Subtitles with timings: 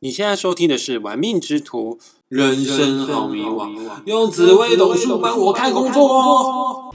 [0.00, 1.96] 你现在收听的是《玩命之徒》，
[2.28, 6.94] 人生好迷惘，用紫薇斗数帮我看工作哦。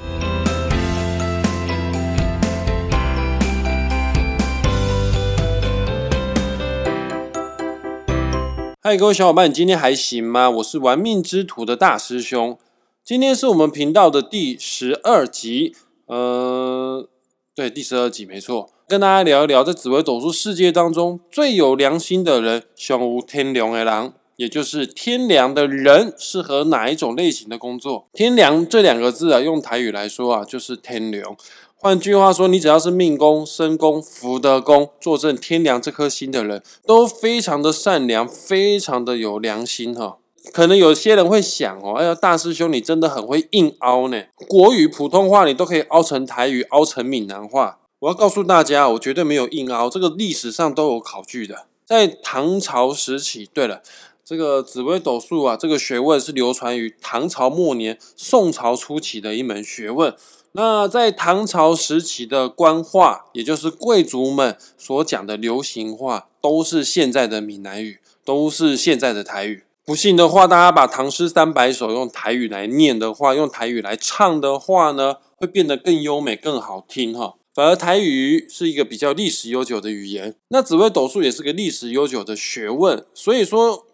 [8.81, 10.49] 嗨，各位小伙伴，你今天还行吗？
[10.49, 12.57] 我是玩命之徒的大师兄，
[13.04, 15.75] 今天是我们频道的第十二集，
[16.05, 17.09] 呃，
[17.54, 28.06] 对，第十二集没错，跟大家聊一聊，在紫微斗数世界当中最有良心的人，胸无天良的狼，也就是天良的人，适合哪一种类型的工作？
[28.14, 31.36] 天良这两个字啊，用台语来说啊，就是天良。
[31.75, 40.20] 换句话说，你只要是命宫、身宫、福德宫坐镇天良这颗星的人，都非常的善良，非常的有良心哈。
[40.52, 47.80] 可能有些人会想哦，哎呀，大师兄你真的很会硬凹呢，国语、普通话你都可以凹成台语、凹成闽南话。
[48.04, 51.68] 我要告诉大家，我绝对没有硬凹，这个历史上都有考据的。
[51.86, 53.82] 在唐朝时期，对了，
[54.26, 60.14] 这个紫微斗数啊，这个学问是流传于唐朝末年、宋朝初期的一门学问。
[60.52, 69.64] 那在唐朝时期的官话，也就是贵族们所讲的流行话，都是现在的闽南语，都是现在的台语。
[69.86, 77.36] 不信的话，大家把唐诗三百首用台语来念的话，用台语来唱的话呢，会变得更优美、更好听哈。
[77.54, 83.86] 反而台语是一个比较历史悠久的语言，那紫微斗数也是个历史悠久的学问，所以说。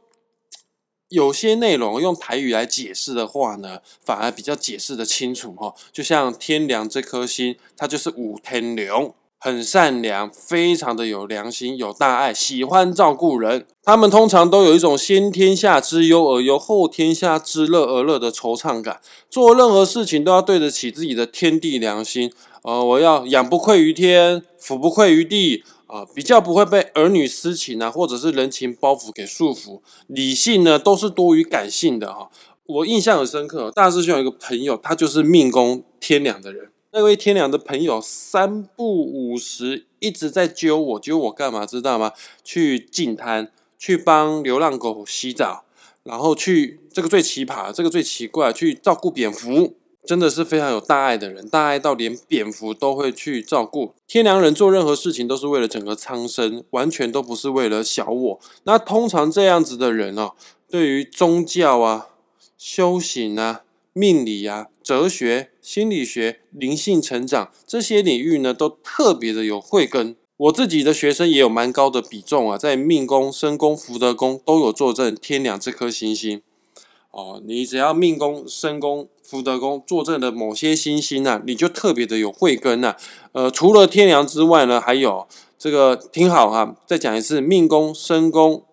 [1.12, 5.74] 有些内容用台语来解释的话呢，反而比较解释的清楚哈。
[5.92, 13.66] 就像天良这颗星，它就是五天良，很善良，非常的有良心、有大爱，喜欢照顾人。
[13.84, 19.02] 他们通常都有一种先天下之忧而忧，后天下之乐而乐的惆怅感。
[19.32, 22.32] 做任何事情都要对得起自己的天地良心。
[22.64, 25.64] 呃，我要养不愧于天，俯不愧于地。
[25.88, 32.30] 啊，比较不会被儿女私情啊，或者是人情包袱给束缚，理性呢都是多于感性的哈。
[32.68, 36.70] 我印象很深刻，大师兄有一个朋友，他就是命宫天良的人。
[36.92, 41.66] 那位天良的朋友三不五时一直在揪我，揪我干嘛？
[41.66, 42.12] 知道吗？
[42.44, 45.64] 去净摊，去帮流浪狗洗澡，
[46.04, 49.74] 然后去这个最奇葩，这个最奇怪，去照顾蝙蝠。
[50.10, 53.94] 真的是非常有大爱的人，大爱到连蝙蝠都会去照顾。
[54.08, 58.40] 天良人做任何事情都是为了整个苍生，完全都不是为了小我。
[58.64, 60.32] 那通常这样子的人哦，
[60.68, 62.08] 对于宗教啊、
[62.58, 63.62] 修行啊、
[63.94, 70.16] 命理啊、哲学、心理学、灵性成长这些领域呢，都特别的有慧根。
[70.38, 76.42] 我自己的学生也有蛮高的比重啊，在命宫、身宫、福德宫都有坐镇天良这颗行星。
[77.12, 82.96] 哦，你只要命宫、身宫、福德宫坐镇的某些星星啊，你就特别的有慧根呐。
[83.34, 88.64] 呃，除了天梁之外呢，还有这个听好哈，再讲一次，命宫、身宫、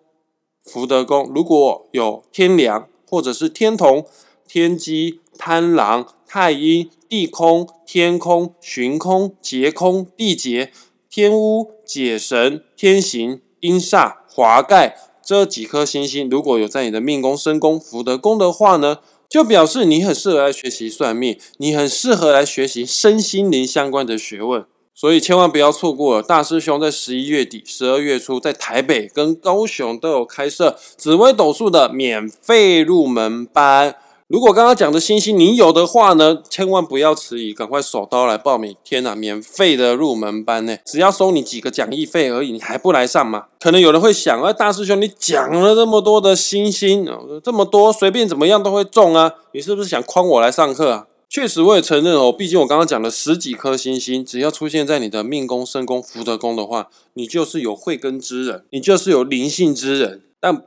[0.63, 4.03] 福德宫，如果有天梁或者是天同、
[4.47, 10.71] 天机、贪狼、太阴、地空、天空、旬空、劫空、地劫、
[11.07, 14.97] 天乌、解神、天行、阴煞、华盖。
[15.21, 24.65] 这几颗星星如果有在你的命宫、身宫、福德宫的话呢，就表示你很适合来学习算命，你很适合来学习身心灵相关的学问，
[24.95, 26.21] 所以千万不要错过。
[26.21, 33.95] 大师兄在十一月底、十二月初在台北跟高雄都有开设紫微斗数的免费入门班。
[34.27, 38.75] 如果刚刚讲的星星你有的话呢，千万不要迟疑，赶快手刀来报名！
[38.83, 43.45] 天哪，免费的入门班呢，只要收你几个讲义费而已，你还不来上吗？
[43.57, 47.07] 可能有人会想，啊，大师兄，你讲了这么多的星星，
[47.41, 51.07] 这么多，随便怎么样都会中啊，你是不是想诓我来上课啊？
[51.29, 60.63] 确实，我也承认哦，毕竟我刚刚讲了十几颗星星，只要出现在你的命宫、身宫、福德宫的话，你就是有慧根之人，你就是有灵性之人，但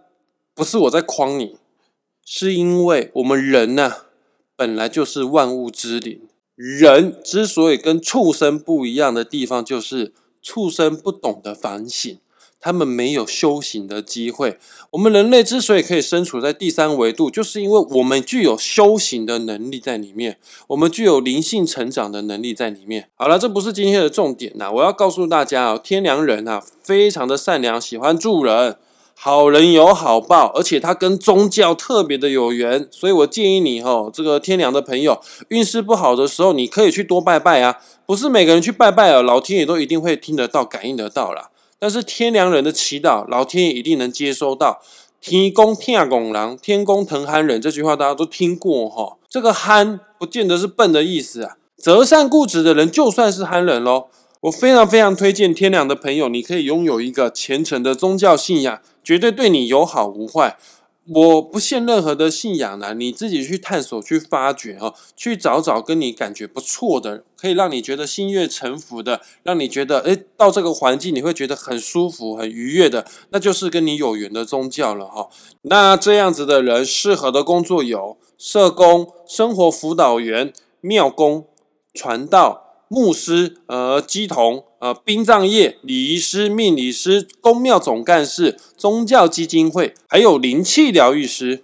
[0.54, 1.56] 不是我在诓你。
[2.32, 3.92] 是因为我们人呢，
[4.54, 6.20] 本来就是万物之灵。
[6.54, 12.16] 人之所以跟畜生不一样的地方，就是畜生不懂得反省，
[12.60, 14.60] 他们没有修行的机会。
[14.92, 20.38] 我们人类之所以可以身处在第三维度，就是因为我们具有修行的能力在里面，
[20.68, 23.10] 我们具有灵性成长的能力在里面。
[23.16, 28.76] 好了，这不是今天的重点呐，我要告诉大家啊，天良人啊，非常的善良，喜欢助人。
[29.22, 37.76] 好人有好报，而且他跟宗教特别的有缘，所以我建议你哈，这个天良的朋友，运势不好的时候，你可以去多拜拜啊。
[38.06, 41.50] 不是每个人去拜拜啊，老天爷都一定会听得到、感应得到啦。
[41.78, 44.80] 但是天良人的祈祷，老天爷一定能接收到。
[45.20, 49.18] 天公听公狼，天公疼憨人，这句话大家都听过哈。
[49.28, 54.06] 这个憨不见得是笨的意思啊，择善固执的人就算是憨人喽。
[54.42, 60.56] 我非常非常推荐天良的朋友，你可以拥有一个虔诚的宗教信仰，绝对对你有好无坏。
[61.12, 75.28] 我不限任何的信仰呢，你自己去探索、去发掘哦，去找找跟你感觉不错的，可以让你觉得心悦诚服的，让你觉得诶到这个环境你会觉得很舒服、很愉悦的，那就是跟你有缘的宗教了哈。
[75.62, 81.44] 那这样子的人适合的工作有社工、生活辅导员、庙工、
[81.92, 82.68] 传道。
[82.92, 91.62] 牧师、呃，基童、呃，殡葬业、礼仪师、命理师、公庙总干事、宗教基金会，还有灵气疗愈师。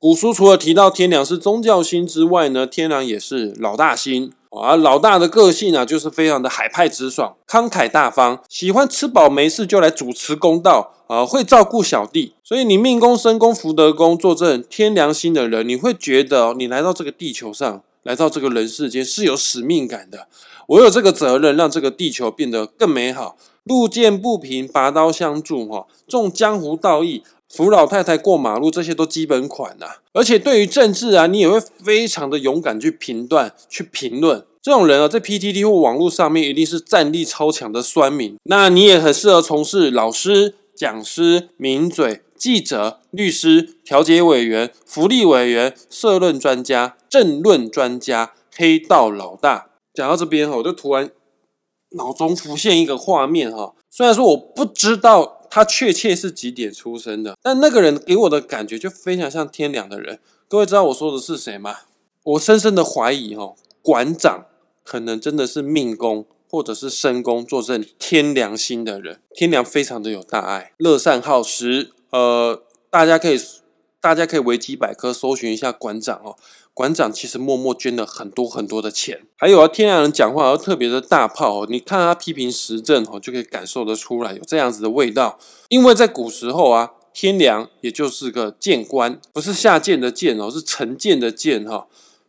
[0.00, 4.32] 古书除了提到天良是宗教星之外呢，天良也是老大星。
[4.50, 12.34] 啊，老大的个性啊，就是非常的海派直爽、慷慨大方，喜欢吃饱没事就来主持公道啊，会照顾小弟。
[12.42, 20.26] 所以你命宫、身宫、福德宫坐镇天良心的人，你会觉得你来到这个地球上，来到这个人世间是有使命感的。
[20.66, 23.36] 我有这个责任，让这个地球变得更美好。
[23.64, 27.22] 路见不平，拔刀相助，哈，重江湖道义。
[27.52, 29.86] 扶老太太过马路，这些都基本款呐。
[30.12, 34.46] 而且对于政治啊，你也会非常的勇敢去评断、去评论。
[34.62, 38.36] 这种人啊，在 PTT 或网络上面一定是战力超强的酸民。
[38.44, 49.70] 那你也很适合从事老师、讲师、名嘴、记者、律师、调解委员、福利委员、社论专家、政论专家、黑道老大。
[49.92, 51.10] 讲到这边哈，我就突然
[51.96, 53.74] 脑中浮现一个画面哈。
[53.90, 55.39] 虽然说我不知道。
[55.50, 57.36] 他确切是几点出生的？
[57.42, 60.20] 但那个人给我的感觉就非常像天良的人。
[60.48, 61.80] 各位知道我说的是谁吗？
[62.22, 64.46] 我深深的怀疑，哈，馆长
[64.84, 69.20] 可能真的是命宫或者是身宫坐镇天良心的人。
[69.34, 71.90] 天良非常的有大爱，乐善好施。
[72.10, 73.40] 呃，大家可以，
[74.00, 76.36] 大家可以维基百科搜寻一下馆长哦。
[76.72, 81.66] 馆长其实默默捐了很多很多的钱，还有啊，天良人讲话要特别的大炮哦。
[81.68, 85.38] 你看他批评时政哦，就可以感受得出来有这样子的味道。
[85.68, 91.86] 因为在古时候啊，天良也就是个谏官，不是下贱的谏哦，是臣谏的谏哈。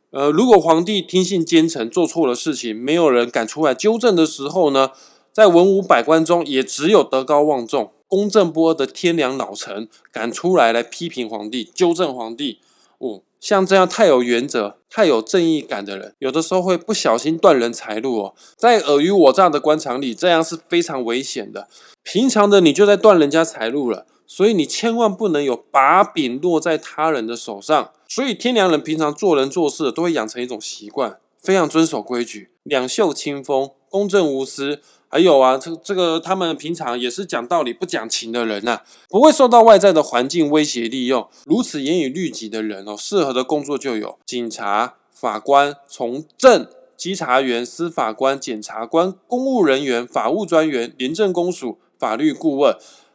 [0.09, 4.91] 呃，如果皇帝听信奸臣做错了事情，没有人敢出来纠正的时候呢，
[5.31, 12.59] 在文武百官中，也只有德高望重、公正不阿的天良老臣敢出来来批评皇帝、纠正皇帝。
[12.97, 13.21] 哦。
[13.39, 18.35] 像这样太有原则、太有正义感的人，有的时候会不小心断人财路哦。
[18.55, 21.67] 在尔虞我诈的官场里，这样是非常危险的。
[22.03, 27.89] 平常的你就在断人家财路了，所以你千万不能有把柄落在他人的手上。
[28.07, 34.81] 所以天良人平常做人做事都会养成一种习惯，非常遵守规矩，两袖清风，公正无私。
[35.11, 38.79] 还有啊，这这个他们平常也是讲道理不讲情的人呐，
[39.09, 41.27] 不会受到外在的环境威胁利用。
[41.45, 46.65] 如此严以律己的人哦，适合的工作就有警察、法官、从政、
[46.95, 52.73] 稽查员、司法官、检察官、公务人员、法务专员、廉政公署、法律顾问。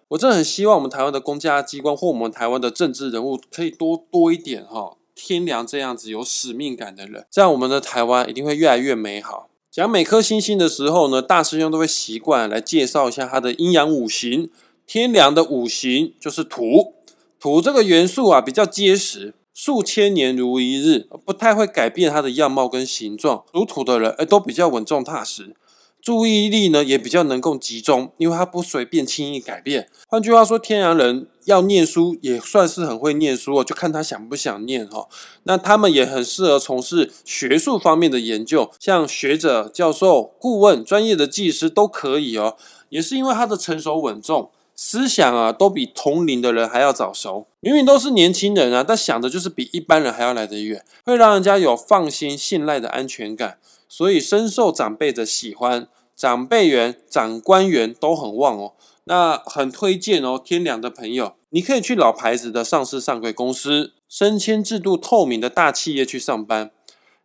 [0.08, 9.48] 我真的很希望我们台湾的公家机关或我们台湾的政治人物可以多多一点哈，天良这样子有使命感的人，这样我们的台湾一定会越来越美好。
[9.76, 14.48] 讲每颗星星的时候呢，大师兄都会习惯来介绍一下它的阴阳五行。
[14.86, 16.94] 天梁的五行就是土，
[17.38, 23.44] 土这个元素啊比较结实，数千年如一日，不太会改变它的样貌跟形状。
[23.52, 25.54] 属土的人哎都比较稳重踏实。
[26.00, 29.90] 注意力呢也比较能够集中，因为他不随便轻易改变。
[30.08, 35.08] 换句话说，天阳人要念书也算是很会念书哦，就看他想不想念哈。
[35.44, 42.56] 那他们也很适合从事学术方面的研究，像学者、教授、顾问、专业的技师都可以哦。
[42.88, 47.46] 也是因为他的成熟稳重，思想啊都比同龄的人还要早熟。
[47.60, 53.58] 明明都是年轻人啊，但想的就是比一般人还要来得远，会让人家有放心、信赖的安全感。
[53.88, 55.86] 所以深受长辈的喜欢，
[56.16, 58.72] 长辈缘、长官缘都很旺哦。
[59.04, 66.72] 那很推荐哦，天良的朋友，你可以去老牌子的上市上柜公司、升迁制度透明的大企业去上班，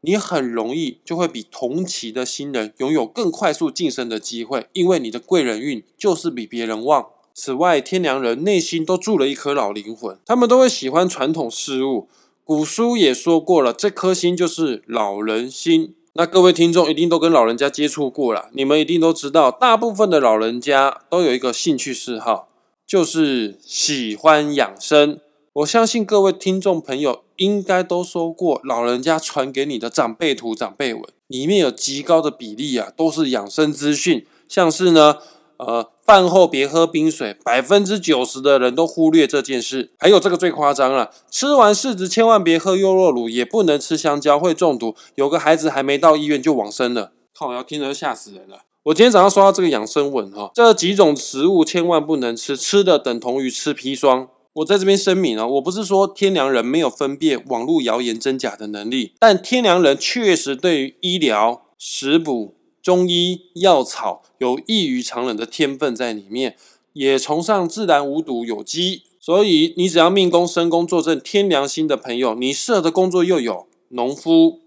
[0.01, 7.07] 你很容易就会比同期的新人拥有更快速晋升的机会，因为你的贵人运就是比别人旺。
[7.33, 12.07] 此外，天良人内心都住了一颗老灵魂，他们都会喜欢传统事物。
[12.43, 15.95] 古书也说过了，这颗心就是老人心。
[16.13, 22.49] 那各位听众一定都跟老人家接触过了，你们一定都知道，大部分的老人家都有一个兴趣嗜好，
[22.85, 25.19] 就是喜欢养生。
[25.53, 35.17] 我相信各位听众朋友应该都收过老人家传给你的长辈图、长辈文，里面有极高的比例啊，都是养生资讯，像是呢，
[35.65, 35.91] 呃。
[36.03, 39.93] 饭后别喝冰水，百分之九十的人都忽略这件事。
[39.97, 44.93] 还有这个最夸张了，吃完柿子千万别喝优酪乳，也不能吃香蕉，会中毒。
[45.15, 47.53] 有个孩子还没到医院就往生了，靠！
[47.53, 48.63] 要听着吓死人了。
[48.83, 54.27] 我今天早上刷到这个养生文哈，这几种食物千万不能吃，吃的等同于吃砒霜。
[54.55, 66.55] 我在这边声明啊，我不是说天良人没有分辨网络谣言真假的能力，但天良人确实对于医疗、食补、中医、药草有异于常人的天分在里面，
[66.93, 69.03] 也崇尚自然、无毒、有机。
[69.19, 74.59] 所以你只要命宫、身宫坐镇天良心的朋友，你适合的工作又有农夫、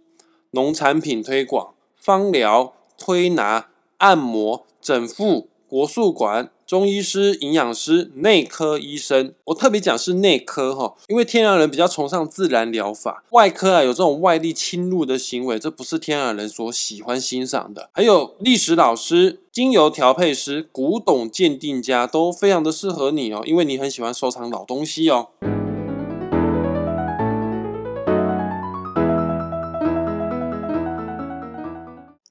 [0.52, 3.68] 农产品推广、芳疗、推拿、
[3.98, 6.52] 按摩、整复、国术馆。
[6.66, 17.90] 中医师、营养师、内科医生，我特别讲是内科哈，因为天然人比较崇尚自然疗法，外科啊有这种外力侵入的行为，这不是天然人所喜欢欣赏的。
[17.92, 25.28] 还有历史老师、精油调配师、古董鉴定家，都非常的适合你哦，因为你很喜欢收藏老东西哦。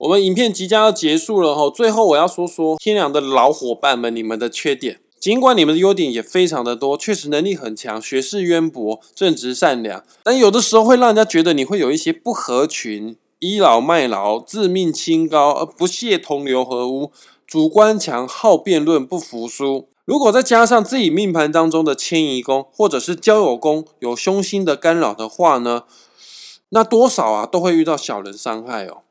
[0.04, 5.00] 我们影片即将要结束了哈，最后我要说说天良的老伙伴们，你们的缺点。
[5.18, 17.14] 尽管你们的优点也非常的多，确实能力很强，学识渊博，正直善良，但有的时候会让人家觉得你会有一些不合群，倚老卖老，自命清高，而不屑同流合污，
[17.48, 19.88] 主观强，好辩论，不服输。
[20.04, 25.84] 如果再加上自己命盘当中的迁移宫或者是交友宫有凶星的干扰的话呢，
[26.72, 29.03] 那多少啊都会遇到小人伤害哦。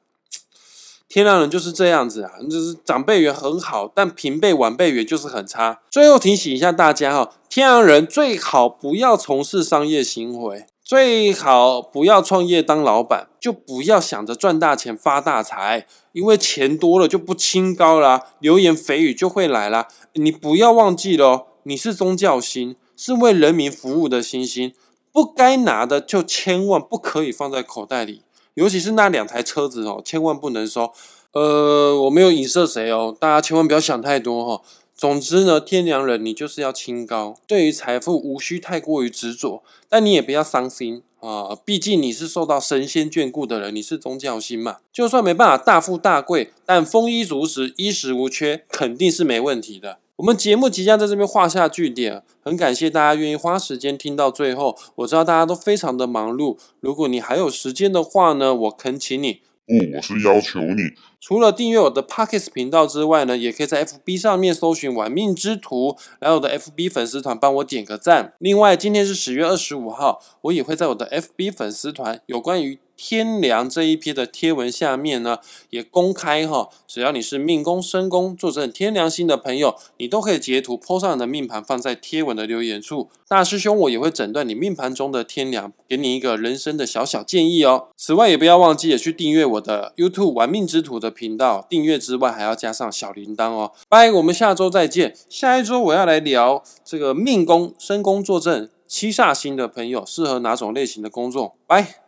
[1.12, 5.82] 天良人就是这样子啊，就是长辈缘很好，但平辈晚辈缘就是很差。
[5.90, 19.88] 最后提醒一下大家哈，天良人最好不要从事商业行为，最好不要创业当老板，就不要想着赚大钱发大财，因为钱多了就不清高啦，流言蜚语就会来啦。
[20.14, 24.72] 你不要忘记了，你是宗教星，是为人民服务的星星，
[25.12, 28.22] 不该拿的就千万不可以放在口袋里。
[28.54, 30.92] 尤其是那两台车子哦，千万不能收。
[31.32, 34.62] 呃，我没有影射谁哦，大家千万不要想太多哈。
[34.94, 41.56] 总之呢，天良人你就是要清高，对于财富无需太过于执着，但你也不要伤心啊。
[41.64, 44.76] 毕竟你是受到神仙眷顾的人，你是宗教星嘛。
[44.92, 49.98] 就算没办法大富大贵，但丰衣足食、衣食无缺，肯定是没问题的。
[50.16, 54.76] 我们节目即将在这边画下句点，很感谢大家愿意花时间听到最后。
[54.96, 60.82] 我知道大家都非常的忙碌，如果你还有时间的话呢，我恳请你，不，我是要求你，
[61.18, 68.34] 除了订阅我的 Pockets 频道之外呢，也可以在 FB 上面搜寻“玩命之徒”，来我的 FB 粉丝团帮我点个赞。
[68.38, 72.78] 另外，今天是十月二十五号，我也会在我的 FB 粉丝团有关于。
[73.04, 75.38] 天良这一篇的贴文下面呢，
[75.70, 83.10] 也公开哈，只要你是命宫、身宫坐镇天良星的朋友，你都可以截图 po 上你的命盘，放在贴文的留言处。
[83.26, 87.88] 大师兄我也会诊断你命盘中的天良，给你一个人生的小小建议哦。
[87.96, 93.72] 此外，也不要忘记也去订阅我的 YouTube 玩命之徒的频道，订阅之外还要加上小铃铛哦。
[93.88, 95.16] 拜，我们下周再见。
[95.28, 101.56] 下一周我要来聊这个命宫、身宫坐镇七煞星的朋友适合哪种类型的工作？
[101.66, 102.01] 拜。